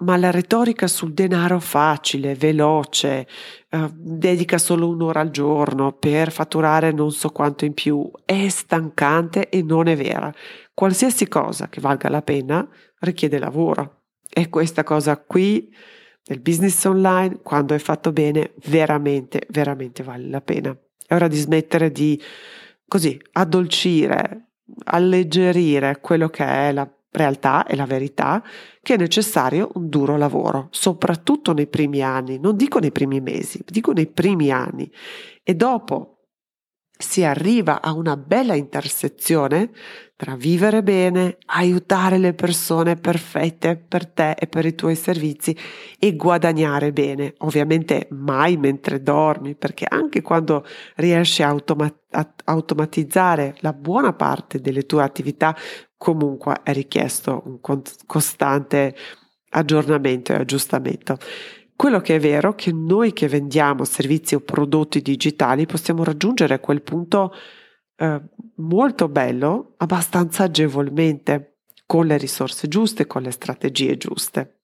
Ma 0.02 0.18
la 0.18 0.32
retorica 0.32 0.88
sul 0.88 1.14
denaro 1.14 1.60
facile, 1.60 2.34
veloce, 2.34 3.28
eh, 3.70 3.90
dedica 3.94 4.58
solo 4.58 4.88
un'ora 4.88 5.20
al 5.20 5.30
giorno 5.30 5.94
per 5.94 6.32
fatturare 6.32 6.92
non 6.92 7.12
so 7.12 7.30
quanto 7.30 7.66
in 7.66 7.74
più, 7.74 8.10
è 8.26 8.50
stancante 8.50 9.50
e 9.50 9.62
non 9.62 9.88
è 9.88 9.96
vera. 9.96 10.34
Qualsiasi 10.74 11.28
cosa 11.28 11.70
che 11.70 11.82
valga 11.82 12.10
la 12.10 12.24
pena 12.24 12.68
richiede 13.00 13.38
lavoro. 13.38 14.06
E 14.28 14.50
questa 14.50 14.84
cosa 14.84 15.18
qui 15.18 15.72
del 16.24 16.40
business 16.40 16.84
online, 16.86 17.40
quando 17.44 17.76
è 17.76 17.80
fatto 17.80 18.12
bene, 18.12 18.54
veramente, 18.66 19.46
veramente 19.50 20.02
vale 20.02 20.28
la 20.28 20.42
pena. 20.42 20.76
È 21.06 21.14
ora 21.14 21.28
di 21.28 21.38
smettere 21.38 21.92
di 21.92 22.20
così 22.88 23.20
addolcire, 23.34 24.52
alleggerire 24.86 26.00
quello 26.00 26.30
che 26.30 26.44
è 26.44 26.72
la 26.72 26.90
realtà 27.12 27.66
e 27.66 27.76
la 27.76 27.86
verità 27.86 28.42
che 28.82 28.96
è 28.96 28.98
necessario 28.98 29.70
un 29.76 29.90
duro 29.90 30.18
lavoro, 30.18 30.68
soprattutto 30.72 31.54
nei 31.54 31.68
primi 31.68 32.02
anni, 32.02 32.40
non 32.40 32.56
dico 32.56 32.80
nei 32.80 32.92
primi 32.92 33.22
mesi, 33.22 33.64
dico 33.66 33.92
nei 33.92 34.08
primi 34.08 34.52
anni. 34.52 34.92
E 35.44 35.56
dopo 35.56 36.21
si 37.02 37.24
arriva 37.24 37.82
a 37.82 37.94
una 37.94 38.16
bella 38.16 38.56
intersezione 38.56 39.72
tra 40.22 40.36
vivere 40.36 40.84
bene, 40.84 41.38
aiutare 41.48 42.20
le 42.20 42.34
persone 42.36 42.96
perfette 42.96 43.76
per 43.76 44.06
te 44.06 44.34
e 44.34 44.46
per 44.46 44.66
i 44.68 44.76
tuoi 44.76 44.96
servizi 44.96 45.58
e 45.98 46.16
guadagnare 46.16 46.92
bene. 46.92 47.34
Ovviamente 47.40 48.08
mai 48.12 48.56
mentre 48.56 49.02
dormi, 49.02 49.56
perché 49.56 49.86
anche 49.90 50.22
quando 50.22 50.64
riesci 50.98 51.42
a, 51.42 51.48
automa- 51.48 51.92
a 52.12 52.34
automatizzare 52.44 53.56
la 53.62 53.74
buona 53.74 54.14
parte 54.14 54.62
delle 54.62 54.86
tue 54.86 55.02
attività, 55.02 55.56
comunque 55.98 56.60
è 56.62 56.72
richiesto 56.72 57.42
un 57.46 57.60
costante 58.06 58.96
aggiornamento 59.50 60.34
e 60.34 60.36
aggiustamento. 60.36 61.18
Quello 61.82 62.00
che 62.00 62.18
è 62.18 62.20
vero 62.20 62.52
è 62.52 62.56
che 62.56 62.72
noi 62.72 63.12
che 63.12 63.28
vendiamo 63.28 63.86
servizi 63.86 64.36
o 64.36 64.42
prodotti 64.42 65.02
digitali 65.02 65.66
possiamo 65.66 66.04
raggiungere 66.04 66.60
quel 66.60 66.84
punto 66.84 67.34
eh, 67.96 68.22
molto 68.58 69.10
bello, 69.10 69.74
abbastanza 69.78 70.44
agevolmente, 70.44 71.62
con 71.88 72.06
le 72.06 72.18
risorse 72.18 72.68
giuste, 72.68 73.08
con 73.08 73.24
le 73.24 73.32
strategie 73.32 73.98
giuste. 73.98 74.61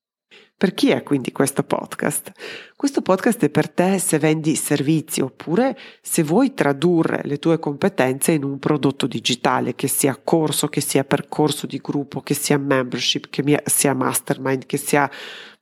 Per 0.59 0.73
chi 0.73 0.89
è 0.89 1.03
quindi 1.03 1.31
questo 1.31 1.61
podcast? 1.61 2.31
Questo 2.75 3.03
podcast 3.03 3.43
è 3.43 3.49
per 3.51 3.69
te 3.69 3.99
se 3.99 4.17
vendi 4.17 4.55
servizi 4.55 5.21
oppure 5.21 5.77
se 6.01 6.23
vuoi 6.23 6.55
tradurre 6.55 7.21
le 7.25 7.37
tue 7.37 7.59
competenze 7.59 8.31
in 8.31 8.43
un 8.43 8.57
prodotto 8.57 9.05
digitale, 9.05 9.75
che 9.75 9.87
sia 9.87 10.19
corso, 10.19 10.67
che 10.67 10.81
sia 10.81 11.03
percorso 11.03 11.67
di 11.67 11.77
gruppo, 11.77 12.21
che 12.21 12.33
sia 12.33 12.57
membership, 12.57 13.29
che 13.29 13.61
sia 13.65 13.93
mastermind, 13.93 14.65
che 14.65 14.77
sia 14.77 15.07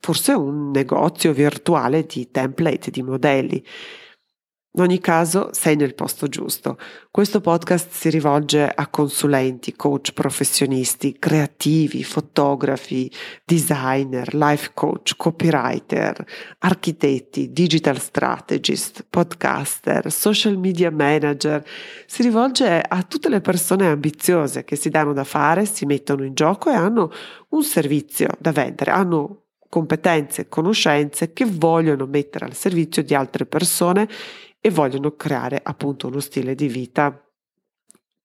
forse 0.00 0.32
un 0.32 0.70
negozio 0.70 1.34
virtuale 1.34 2.06
di 2.06 2.30
template, 2.30 2.90
di 2.90 3.02
modelli. 3.02 3.62
In 4.76 4.82
ogni 4.82 5.00
caso 5.00 5.48
sei 5.52 5.74
nel 5.74 5.94
posto 5.94 6.28
giusto. 6.28 6.76
Questo 7.10 7.40
podcast 7.40 7.92
si 7.92 8.10
rivolge 8.10 8.68
a 8.68 8.88
consulenti, 8.88 9.74
coach 9.74 10.12
professionisti, 10.12 11.16
creativi, 11.18 12.04
fotografi, 12.04 13.10
designer, 13.42 14.34
life 14.34 14.72
coach, 14.74 15.16
copywriter, 15.16 16.22
architetti, 16.58 17.52
digital 17.52 17.98
strategist, 17.98 19.06
podcaster, 19.08 20.12
social 20.12 20.58
media 20.58 20.90
manager. 20.90 21.64
Si 22.04 22.20
rivolge 22.20 22.82
a 22.86 23.02
tutte 23.02 23.30
le 23.30 23.40
persone 23.40 23.86
ambiziose 23.86 24.64
che 24.64 24.76
si 24.76 24.90
danno 24.90 25.14
da 25.14 25.24
fare, 25.24 25.64
si 25.64 25.86
mettono 25.86 26.22
in 26.22 26.34
gioco 26.34 26.68
e 26.68 26.74
hanno 26.74 27.10
un 27.48 27.62
servizio 27.62 28.28
da 28.38 28.52
vendere, 28.52 28.90
hanno 28.90 29.44
competenze 29.70 30.48
conoscenze 30.48 31.32
che 31.32 31.44
vogliono 31.44 32.06
mettere 32.06 32.44
al 32.44 32.54
servizio 32.54 33.02
di 33.02 33.14
altre 33.14 33.46
persone 33.46 34.08
e 34.66 34.70
vogliono 34.70 35.14
creare 35.14 35.60
appunto 35.62 36.08
uno 36.08 36.18
stile 36.18 36.56
di 36.56 36.66
vita 36.66 37.24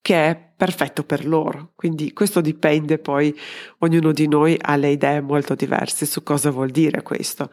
che 0.01 0.25
è 0.25 0.51
perfetto 0.57 1.03
per 1.03 1.27
loro. 1.27 1.73
Quindi 1.75 2.13
questo 2.13 2.41
dipende 2.41 2.97
poi, 2.97 3.31
ognuno 3.79 4.11
di 4.11 4.27
noi 4.27 4.57
ha 4.59 4.75
le 4.75 4.89
idee 4.89 5.21
molto 5.21 5.53
diverse 5.53 6.07
su 6.07 6.23
cosa 6.23 6.49
vuol 6.49 6.71
dire 6.71 7.03
questo. 7.03 7.51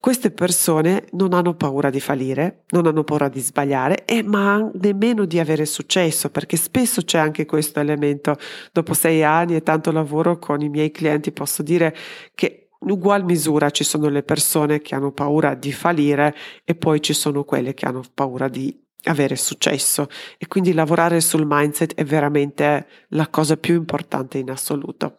queste 0.00 0.30
persone 0.30 1.04
non 1.12 1.34
hanno 1.34 1.54
paura 1.54 1.90
di 1.90 2.00
fallire, 2.00 2.64
non 2.70 2.86
hanno 2.86 3.04
paura 3.04 3.28
di 3.28 3.40
sbagliare, 3.40 4.06
e 4.06 4.22
ma 4.22 4.70
nemmeno 4.74 5.26
di 5.26 5.38
avere 5.38 5.66
successo, 5.66 6.30
perché 6.30 6.56
spesso 6.56 7.02
c'è 7.02 7.18
anche 7.18 7.44
questo 7.44 7.80
elemento. 7.80 8.36
Dopo 8.72 8.94
sei 8.94 9.22
anni 9.22 9.56
e 9.56 9.62
tanto 9.62 9.92
lavoro 9.92 10.38
con 10.38 10.62
i 10.62 10.70
miei 10.70 10.90
clienti 10.90 11.32
posso 11.32 11.62
dire 11.62 11.94
che 12.34 12.59
in 12.82 12.90
ugual 12.90 13.24
misura 13.24 13.70
ci 13.70 13.84
sono 13.84 14.08
le 14.08 14.22
persone 14.22 14.80
che 14.80 14.94
hanno 14.94 15.12
paura 15.12 15.54
di 15.54 15.72
fallire 15.72 16.34
e 16.64 16.74
poi 16.74 17.02
ci 17.02 17.12
sono 17.12 17.44
quelle 17.44 17.74
che 17.74 17.86
hanno 17.86 18.02
paura 18.14 18.48
di 18.48 18.74
avere 19.04 19.36
successo 19.36 20.08
e 20.38 20.46
quindi 20.46 20.72
lavorare 20.72 21.20
sul 21.20 21.46
mindset 21.46 21.94
è 21.94 22.04
veramente 22.04 22.86
la 23.08 23.28
cosa 23.28 23.56
più 23.56 23.74
importante 23.74 24.38
in 24.38 24.50
assoluto. 24.50 25.16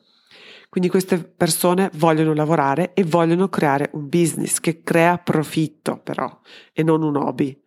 Quindi 0.69 0.89
queste 0.89 1.17
persone 1.17 1.89
vogliono 1.95 2.33
lavorare 2.33 2.93
e 2.93 3.03
vogliono 3.03 3.49
creare 3.49 3.89
un 3.93 4.07
business 4.07 4.59
che 4.59 4.81
crea 4.81 5.17
profitto 5.17 5.99
però 6.01 6.39
e 6.71 6.81
non 6.83 7.03
un 7.03 7.17
hobby. 7.17 7.59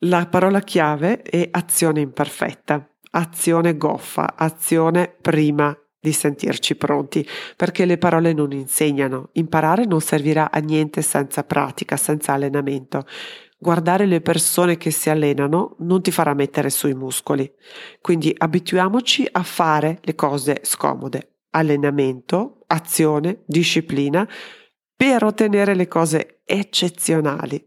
La 0.00 0.26
parola 0.26 0.60
chiave 0.60 1.22
è 1.22 1.48
azione 1.50 2.00
imperfetta, 2.00 2.86
azione 3.12 3.76
goffa, 3.76 4.34
azione 4.36 5.14
prima 5.20 5.76
di 6.00 6.12
sentirci 6.12 6.76
pronti, 6.76 7.26
perché 7.56 7.84
le 7.84 7.98
parole 7.98 8.32
non 8.32 8.52
insegnano. 8.52 9.28
Imparare 9.32 9.84
non 9.84 10.00
servirà 10.00 10.50
a 10.50 10.58
niente 10.58 11.02
senza 11.02 11.44
pratica, 11.44 11.96
senza 11.96 12.32
allenamento. 12.32 13.04
Guardare 13.58 14.06
le 14.06 14.22
persone 14.22 14.78
che 14.78 14.90
si 14.90 15.10
allenano 15.10 15.76
non 15.80 16.00
ti 16.00 16.10
farà 16.10 16.32
mettere 16.32 16.70
sui 16.70 16.94
muscoli. 16.94 17.50
Quindi 18.00 18.34
abituiamoci 18.34 19.28
a 19.30 19.42
fare 19.42 19.98
le 20.00 20.14
cose 20.14 20.60
scomode, 20.62 21.40
allenamento, 21.50 22.64
azione, 22.68 23.42
disciplina 23.44 24.26
per 24.96 25.24
ottenere 25.24 25.74
le 25.74 25.88
cose 25.88 26.40
eccezionali. 26.46 27.62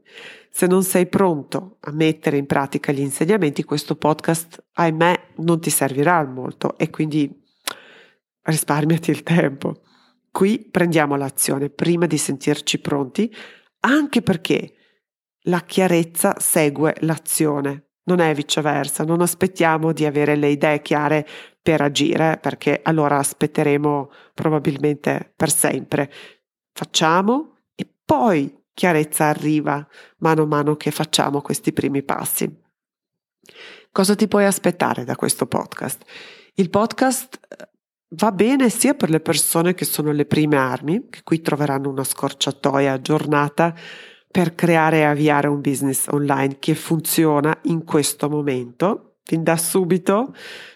Se 0.50 0.66
non 0.66 0.84
sei 0.84 1.08
pronto 1.08 1.78
a 1.82 1.92
mettere 1.92 2.38
in 2.38 2.48
pratica 2.48 2.92
gli 2.92 3.00
insegnamenti, 3.00 3.64
questo 3.64 3.96
podcast, 3.96 4.64
ahimè, 4.74 5.20
non 5.38 5.60
ti 5.60 5.70
servirà 5.70 6.24
molto 6.26 6.78
e 6.78 6.90
quindi 6.90 7.43
risparmiati 8.44 9.12
il 9.12 9.24
tempo. 9.24 9.82
Qui 10.32 10.68
prendiamo 10.70 11.16
l'azione 11.16 11.70
prima 11.70 12.06
di 12.06 12.18
sentirci 12.18 12.80
pronti, 12.80 13.34
anche 13.82 14.22
perché 14.22 14.74
la 15.48 15.60
chiarezza 15.62 16.40
segue 16.40 16.96
l'azione, 17.02 17.90
non 18.06 18.20
è 18.20 18.34
viceversa, 18.34 19.04
non 19.04 19.22
aspettiamo 19.22 19.92
di 19.92 20.06
avere 20.06 20.36
le 20.36 20.50
idee 20.50 20.82
chiare 20.82 21.28
per 21.62 21.82
agire, 21.82 22.40
perché 22.42 22.82
allora 22.84 23.18
aspetteremo 23.18 24.12
probabilmente 24.34 25.34
per 25.36 25.52
sempre. 25.52 26.12
Facciamo 26.72 27.58
e 27.76 27.88
poi 28.04 28.64
chiarezza 28.74 29.26
arriva 29.26 29.88
mano 30.18 30.44
a 30.44 30.48
mano 30.48 30.76
che 30.76 30.92
facciamo 30.92 31.42
questi 31.42 31.72
primi 31.72 32.04
passi. 32.04 32.62
Cosa 33.92 34.16
ti 34.16 34.28
puoi 34.28 34.46
aspettare 34.46 35.04
da 35.04 35.16
questo 35.16 35.46
podcast? 35.46 36.04
Il 36.56 36.70
podcast 36.70 37.40
eh, 37.48 37.70
va 38.16 38.32
bene 38.32 38.70
sia 38.70 38.94
per 38.94 39.10
le 39.10 39.20
persone 39.20 39.74
che 39.74 39.86
sono 39.86 40.12
le 40.12 40.26
prime 40.26 40.58
armi, 40.58 41.08
che 41.10 41.22
qui 41.24 41.42
troveranno 41.42 41.90
una 41.90 42.04
scorciatoia 42.04 42.94
aggiornata 42.94 43.74
per 44.30 44.56
creare 44.56 45.00
e 45.00 45.04
avviare 45.04 45.48
un 45.48 45.62
business 45.62 46.08
online 46.08 46.58
che 46.60 46.76
funziona 46.76 47.58
in 47.64 47.84
questo 47.84 48.30
momento, 48.30 49.18
fin 49.24 49.44
da 49.44 49.58
subito, 49.58 50.34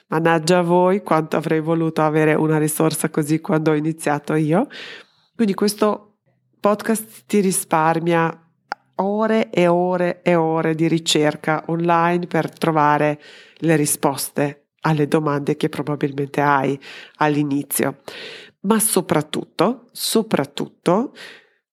Mannaggia 0.09 0.59
a 0.59 0.61
voi 0.61 1.03
quanto 1.03 1.35
avrei 1.35 1.59
voluto 1.59 2.01
avere 2.01 2.33
una 2.33 2.57
risorsa 2.57 3.09
così 3.09 3.41
quando 3.41 3.71
ho 3.71 3.73
iniziato 3.73 4.35
io. 4.35 4.67
Quindi 5.35 5.53
questo 5.53 6.19
podcast 6.61 7.23
ti 7.25 7.41
risparmia 7.41 8.49
ore 8.95 9.49
e 9.49 9.67
ore 9.67 10.21
e 10.21 10.35
ore 10.35 10.75
di 10.75 10.87
ricerca 10.87 11.65
online 11.67 12.25
per 12.25 12.49
trovare 12.49 13.19
le 13.57 13.75
risposte 13.75 14.66
alle 14.87 15.07
domande 15.07 15.55
che 15.55 15.69
probabilmente 15.69 16.41
hai 16.41 16.79
all'inizio. 17.17 17.99
Ma 18.61 18.79
soprattutto, 18.79 19.87
soprattutto, 19.91 21.13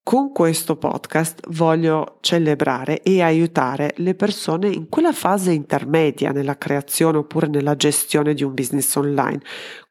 con 0.03 0.33
questo 0.33 0.77
podcast 0.77 1.49
voglio 1.49 2.19
celebrare 2.21 3.01
e 3.03 3.23
aiutare 3.23 3.95
le 3.97 4.15
persone 4.15 4.69
in 4.69 4.89
quella 4.91 5.13
fase 5.13 5.53
intermedia 5.53 6.31
nella 6.31 6.59
creazione 6.59 7.19
oppure 7.19 7.47
nella 7.47 7.75
gestione 7.75 8.35
di 8.35 8.45
un 8.45 8.53
business 8.53 8.95
online. 8.97 9.41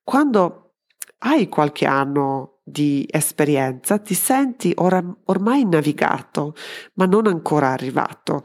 Quando 0.03 0.75
hai 1.19 1.49
qualche 1.49 1.85
anno 1.85 2.59
di 2.63 3.07
esperienza, 3.09 3.97
ti 3.97 4.13
senti 4.13 4.71
or- 4.75 5.17
ormai 5.25 5.65
navigato, 5.65 6.53
ma 6.93 7.05
non 7.05 7.25
ancora 7.27 7.69
arrivato. 7.69 8.41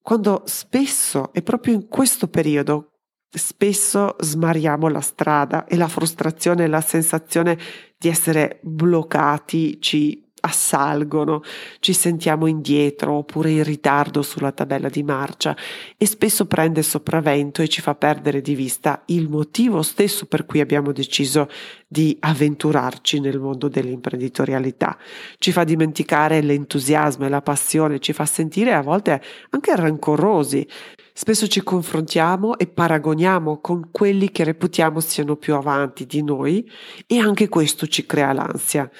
Quando 0.00 0.42
spesso, 0.46 1.32
è 1.32 1.42
proprio 1.42 1.74
in 1.74 1.88
questo 1.88 2.26
periodo, 2.28 2.91
spesso 3.32 4.16
smariamo 4.18 4.88
la 4.88 5.00
strada 5.00 5.66
e 5.66 5.76
la 5.76 5.88
frustrazione 5.88 6.64
e 6.64 6.68
la 6.68 6.80
sensazione 6.80 7.58
di 7.96 8.08
essere 8.08 8.60
bloccati 8.62 9.80
ci 9.80 10.31
assalgono, 10.44 11.42
ci 11.80 11.92
sentiamo 11.92 12.46
indietro 12.46 13.14
oppure 13.14 13.50
in 13.50 13.62
ritardo 13.62 14.22
sulla 14.22 14.52
tabella 14.52 14.88
di 14.88 15.02
marcia 15.02 15.56
e 15.96 16.06
spesso 16.06 16.46
prende 16.46 16.82
sopravvento 16.82 17.62
e 17.62 17.68
ci 17.68 17.80
fa 17.80 17.94
perdere 17.94 18.40
di 18.40 18.54
vista 18.54 19.02
il 19.06 19.28
motivo 19.28 19.82
stesso 19.82 20.26
per 20.26 20.44
cui 20.44 20.60
abbiamo 20.60 20.92
deciso 20.92 21.48
di 21.86 22.16
avventurarci 22.20 23.20
nel 23.20 23.38
mondo 23.38 23.68
dell'imprenditorialità. 23.68 24.96
Ci 25.38 25.52
fa 25.52 25.64
dimenticare 25.64 26.40
l'entusiasmo 26.40 27.26
e 27.26 27.28
la 27.28 27.42
passione, 27.42 28.00
ci 28.00 28.12
fa 28.12 28.24
sentire 28.26 28.72
a 28.72 28.82
volte 28.82 29.22
anche 29.50 29.76
rancorosi. 29.76 30.66
Spesso 31.14 31.46
ci 31.46 31.62
confrontiamo 31.62 32.56
e 32.56 32.66
paragoniamo 32.66 33.60
con 33.60 33.90
quelli 33.90 34.32
che 34.32 34.44
reputiamo 34.44 34.98
siano 35.00 35.36
più 35.36 35.54
avanti 35.54 36.06
di 36.06 36.22
noi 36.22 36.68
e 37.06 37.18
anche 37.18 37.48
questo 37.48 37.86
ci 37.86 38.06
crea 38.06 38.32
l'ansia. 38.32 38.90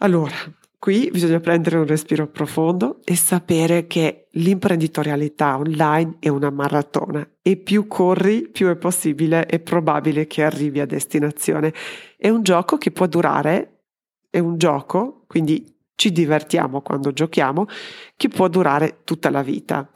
Allora, 0.00 0.34
qui 0.78 1.10
bisogna 1.10 1.40
prendere 1.40 1.76
un 1.76 1.86
respiro 1.86 2.28
profondo 2.28 3.00
e 3.04 3.16
sapere 3.16 3.88
che 3.88 4.28
l'imprenditorialità 4.32 5.56
online 5.56 6.18
è 6.20 6.28
una 6.28 6.50
maratona 6.50 7.28
e 7.42 7.56
più 7.56 7.88
corri, 7.88 8.48
più 8.48 8.68
è 8.68 8.76
possibile 8.76 9.46
e 9.46 9.58
probabile 9.58 10.28
che 10.28 10.44
arrivi 10.44 10.78
a 10.78 10.86
destinazione. 10.86 11.74
È 12.16 12.28
un 12.28 12.44
gioco 12.44 12.78
che 12.78 12.92
può 12.92 13.06
durare, 13.06 13.86
è 14.30 14.38
un 14.38 14.56
gioco, 14.56 15.24
quindi 15.26 15.76
ci 15.96 16.12
divertiamo 16.12 16.80
quando 16.80 17.12
giochiamo, 17.12 17.66
che 18.14 18.28
può 18.28 18.46
durare 18.46 19.00
tutta 19.02 19.30
la 19.30 19.42
vita 19.42 19.90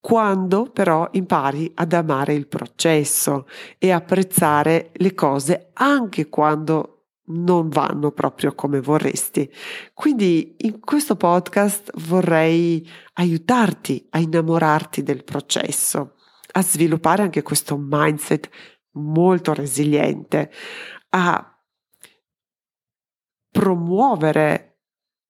quando 0.00 0.64
però 0.70 1.08
impari 1.12 1.72
ad 1.76 1.94
amare 1.94 2.34
il 2.34 2.46
processo 2.46 3.46
e 3.78 3.90
apprezzare 3.90 4.90
le 4.96 5.14
cose 5.14 5.70
anche 5.72 6.28
quando 6.28 6.93
non 7.26 7.68
vanno 7.68 8.10
proprio 8.12 8.54
come 8.54 8.80
vorresti. 8.80 9.50
Quindi 9.92 10.56
in 10.58 10.80
questo 10.80 11.16
podcast 11.16 11.90
vorrei 12.06 12.86
aiutarti 13.14 14.06
a 14.10 14.18
innamorarti 14.18 15.02
del 15.02 15.24
processo, 15.24 16.16
a 16.52 16.62
sviluppare 16.62 17.22
anche 17.22 17.42
questo 17.42 17.76
mindset 17.78 18.48
molto 18.92 19.54
resiliente, 19.54 20.50
a 21.10 21.48
promuovere 23.50 24.80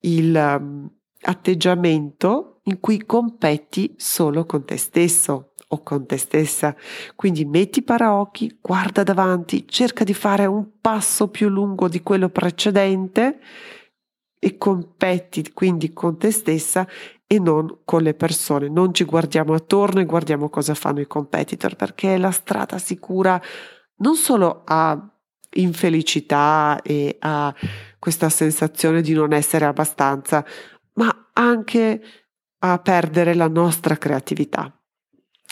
il 0.00 0.34
um, 0.34 0.90
atteggiamento 1.22 2.60
in 2.64 2.80
cui 2.80 3.04
competi 3.04 3.94
solo 3.96 4.44
con 4.46 4.64
te 4.64 4.76
stesso, 4.76 5.52
o 5.68 5.82
con 5.82 6.06
te 6.06 6.16
stessa. 6.16 6.74
Quindi 7.16 7.44
metti 7.44 7.82
paraocchi, 7.82 8.58
guarda 8.60 9.02
davanti, 9.02 9.66
cerca 9.68 10.04
di 10.04 10.14
fare 10.14 10.46
un 10.46 10.80
passo 10.80 11.28
più 11.28 11.48
lungo 11.48 11.88
di 11.88 12.02
quello 12.02 12.28
precedente 12.28 13.38
e 14.38 14.58
competi 14.58 15.52
quindi 15.52 15.92
con 15.92 16.18
te 16.18 16.30
stessa 16.30 16.86
e 17.26 17.38
non 17.38 17.78
con 17.84 18.02
le 18.02 18.14
persone. 18.14 18.68
Non 18.68 18.92
ci 18.92 19.04
guardiamo 19.04 19.54
attorno 19.54 20.00
e 20.00 20.04
guardiamo 20.04 20.50
cosa 20.50 20.74
fanno 20.74 21.00
i 21.00 21.06
competitor 21.06 21.76
perché 21.76 22.14
è 22.14 22.18
la 22.18 22.30
strada 22.30 22.78
sicura 22.78 23.40
non 23.96 24.16
solo 24.16 24.62
a 24.64 25.08
infelicità 25.54 26.80
e 26.82 27.16
a 27.20 27.54
questa 27.98 28.28
sensazione 28.28 29.00
di 29.00 29.12
non 29.12 29.32
essere 29.32 29.64
abbastanza, 29.64 30.44
ma 30.94 31.30
anche 31.32 32.02
a 32.58 32.78
perdere 32.78 33.34
la 33.34 33.48
nostra 33.48 33.96
creatività. 33.96 34.72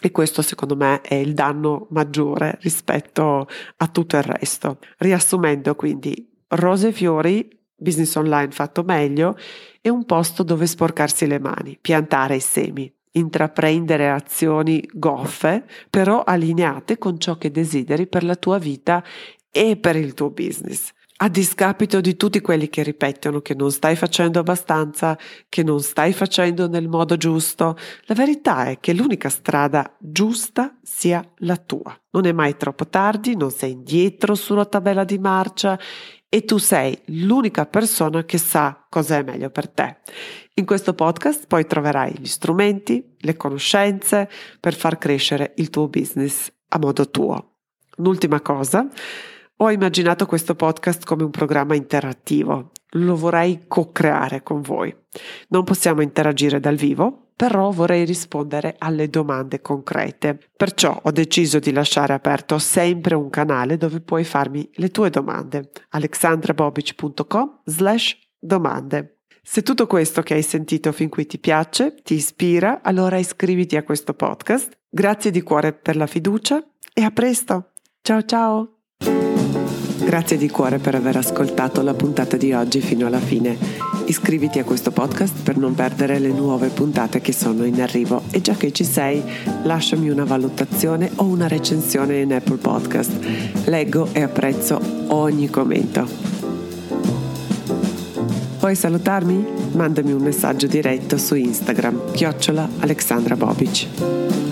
E 0.04 0.10
questo 0.10 0.42
secondo 0.42 0.74
me 0.74 1.00
è 1.00 1.14
il 1.14 1.32
danno 1.32 1.86
maggiore 1.90 2.58
rispetto 2.60 3.46
a 3.76 3.86
tutto 3.86 4.16
il 4.16 4.24
resto. 4.24 4.78
Riassumendo 4.98 5.76
quindi, 5.76 6.28
rose 6.48 6.88
e 6.88 6.92
fiori, 6.92 7.48
business 7.76 8.16
online 8.16 8.50
fatto 8.50 8.82
meglio, 8.82 9.36
è 9.80 9.88
un 9.88 10.04
posto 10.04 10.42
dove 10.42 10.66
sporcarsi 10.66 11.28
le 11.28 11.38
mani, 11.38 11.78
piantare 11.80 12.34
i 12.34 12.40
semi, 12.40 12.92
intraprendere 13.12 14.10
azioni 14.10 14.84
goffe, 14.92 15.66
però 15.88 16.24
allineate 16.24 16.98
con 16.98 17.20
ciò 17.20 17.38
che 17.38 17.52
desideri 17.52 18.08
per 18.08 18.24
la 18.24 18.34
tua 18.34 18.58
vita 18.58 19.04
e 19.52 19.76
per 19.76 19.94
il 19.94 20.14
tuo 20.14 20.30
business. 20.30 20.92
A 21.16 21.28
discapito 21.28 22.00
di 22.00 22.16
tutti 22.16 22.40
quelli 22.40 22.68
che 22.68 22.82
ripetono 22.82 23.40
che 23.40 23.54
non 23.54 23.70
stai 23.70 23.94
facendo 23.94 24.40
abbastanza, 24.40 25.16
che 25.48 25.62
non 25.62 25.80
stai 25.80 26.12
facendo 26.12 26.68
nel 26.68 26.88
modo 26.88 27.16
giusto. 27.16 27.76
La 28.06 28.14
verità 28.14 28.66
è 28.66 28.80
che 28.80 28.92
l'unica 28.92 29.28
strada 29.28 29.94
giusta 29.98 30.76
sia 30.82 31.24
la 31.38 31.56
tua. 31.56 31.96
Non 32.10 32.26
è 32.26 32.32
mai 32.32 32.56
troppo 32.56 32.88
tardi, 32.88 33.36
non 33.36 33.50
sei 33.50 33.72
indietro 33.72 34.34
sulla 34.34 34.64
tabella 34.64 35.04
di 35.04 35.18
marcia 35.18 35.78
e 36.28 36.44
tu 36.44 36.56
sei 36.56 36.98
l'unica 37.06 37.66
persona 37.66 38.24
che 38.24 38.38
sa 38.38 38.86
cosa 38.88 39.18
è 39.18 39.22
meglio 39.22 39.50
per 39.50 39.68
te. 39.68 39.98
In 40.54 40.64
questo 40.64 40.94
podcast 40.94 41.46
poi 41.46 41.66
troverai 41.66 42.14
gli 42.18 42.26
strumenti, 42.26 43.16
le 43.18 43.36
conoscenze 43.36 44.30
per 44.58 44.74
far 44.74 44.98
crescere 44.98 45.52
il 45.56 45.68
tuo 45.70 45.88
business 45.88 46.50
a 46.68 46.78
modo 46.78 47.10
tuo. 47.10 47.58
Un'ultima 47.98 48.40
cosa, 48.40 48.88
ho 49.64 49.70
immaginato 49.70 50.26
questo 50.26 50.56
podcast 50.56 51.04
come 51.04 51.22
un 51.22 51.30
programma 51.30 51.76
interattivo. 51.76 52.72
Lo 52.94 53.16
vorrei 53.16 53.64
co-creare 53.68 54.42
con 54.42 54.60
voi. 54.60 54.94
Non 55.48 55.62
possiamo 55.62 56.02
interagire 56.02 56.58
dal 56.58 56.74
vivo, 56.74 57.28
però 57.36 57.70
vorrei 57.70 58.04
rispondere 58.04 58.74
alle 58.78 59.08
domande 59.08 59.60
concrete. 59.60 60.38
Perciò 60.56 60.98
ho 61.00 61.10
deciso 61.12 61.60
di 61.60 61.72
lasciare 61.72 62.12
aperto 62.12 62.58
sempre 62.58 63.14
un 63.14 63.30
canale 63.30 63.76
dove 63.76 64.00
puoi 64.00 64.24
farmi 64.24 64.68
le 64.74 64.90
tue 64.90 65.10
domande. 65.10 65.70
alexandrabobic.com 65.90 67.60
slash 67.64 68.18
domande. 68.38 69.18
Se 69.44 69.62
tutto 69.62 69.86
questo 69.86 70.22
che 70.22 70.34
hai 70.34 70.42
sentito 70.42 70.90
fin 70.90 71.08
qui 71.08 71.24
ti 71.26 71.38
piace, 71.38 71.94
ti 72.02 72.14
ispira, 72.14 72.80
allora 72.82 73.16
iscriviti 73.16 73.76
a 73.76 73.84
questo 73.84 74.12
podcast. 74.12 74.76
Grazie 74.88 75.30
di 75.30 75.42
cuore 75.42 75.72
per 75.72 75.96
la 75.96 76.06
fiducia 76.06 76.62
e 76.92 77.02
a 77.02 77.10
presto. 77.10 77.70
Ciao 78.02 78.22
ciao! 78.24 79.31
Grazie 80.04 80.36
di 80.36 80.50
cuore 80.50 80.78
per 80.78 80.94
aver 80.94 81.16
ascoltato 81.16 81.80
la 81.82 81.94
puntata 81.94 82.36
di 82.36 82.52
oggi 82.52 82.80
fino 82.80 83.06
alla 83.06 83.20
fine. 83.20 83.56
Iscriviti 84.06 84.58
a 84.58 84.64
questo 84.64 84.90
podcast 84.90 85.42
per 85.42 85.56
non 85.56 85.74
perdere 85.74 86.18
le 86.18 86.28
nuove 86.28 86.68
puntate 86.68 87.20
che 87.20 87.32
sono 87.32 87.64
in 87.64 87.80
arrivo 87.80 88.22
e 88.30 88.40
già 88.40 88.54
che 88.54 88.72
ci 88.72 88.84
sei, 88.84 89.22
lasciami 89.62 90.10
una 90.10 90.24
valutazione 90.24 91.10
o 91.16 91.24
una 91.24 91.48
recensione 91.48 92.20
in 92.20 92.34
Apple 92.34 92.56
Podcast. 92.56 93.12
Leggo 93.64 94.08
e 94.12 94.22
apprezzo 94.22 94.80
ogni 95.08 95.48
commento. 95.48 96.06
Puoi 98.58 98.74
salutarmi? 98.74 99.44
Mandami 99.72 100.12
un 100.12 100.22
messaggio 100.22 100.66
diretto 100.66 101.16
su 101.16 101.34
Instagram, 101.34 102.12
chiocciola 102.12 102.68
Alexandra 102.80 103.36
Bobic. 103.36 104.51